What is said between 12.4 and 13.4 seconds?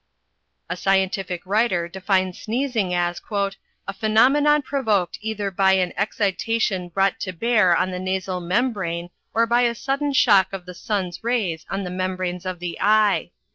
of the eye.